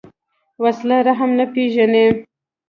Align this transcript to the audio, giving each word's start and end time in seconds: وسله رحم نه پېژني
وسله 0.63 0.97
رحم 1.07 1.29
نه 1.39 1.45
پېژني 1.53 2.05